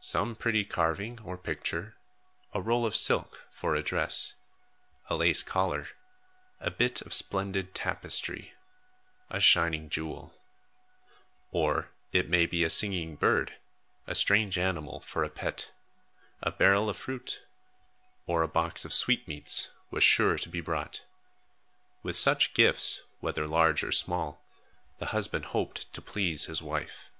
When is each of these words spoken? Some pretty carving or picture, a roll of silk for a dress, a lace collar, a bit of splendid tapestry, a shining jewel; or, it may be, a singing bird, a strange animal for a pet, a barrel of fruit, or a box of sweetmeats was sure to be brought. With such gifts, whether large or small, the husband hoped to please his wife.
Some 0.00 0.36
pretty 0.36 0.64
carving 0.64 1.20
or 1.20 1.36
picture, 1.36 1.98
a 2.54 2.62
roll 2.62 2.86
of 2.86 2.96
silk 2.96 3.46
for 3.50 3.74
a 3.74 3.82
dress, 3.82 4.32
a 5.10 5.16
lace 5.16 5.42
collar, 5.42 5.88
a 6.60 6.70
bit 6.70 7.02
of 7.02 7.12
splendid 7.12 7.74
tapestry, 7.74 8.54
a 9.28 9.38
shining 9.38 9.90
jewel; 9.90 10.32
or, 11.50 11.90
it 12.10 12.26
may 12.30 12.46
be, 12.46 12.64
a 12.64 12.70
singing 12.70 13.16
bird, 13.16 13.58
a 14.06 14.14
strange 14.14 14.56
animal 14.56 14.98
for 15.00 15.22
a 15.24 15.28
pet, 15.28 15.72
a 16.40 16.50
barrel 16.50 16.88
of 16.88 16.96
fruit, 16.96 17.44
or 18.24 18.40
a 18.40 18.48
box 18.48 18.86
of 18.86 18.94
sweetmeats 18.94 19.72
was 19.90 20.02
sure 20.02 20.38
to 20.38 20.48
be 20.48 20.62
brought. 20.62 21.04
With 22.02 22.16
such 22.16 22.54
gifts, 22.54 23.02
whether 23.20 23.46
large 23.46 23.84
or 23.84 23.92
small, 23.92 24.42
the 25.00 25.06
husband 25.12 25.44
hoped 25.52 25.92
to 25.92 26.00
please 26.00 26.46
his 26.46 26.62
wife. 26.62 27.10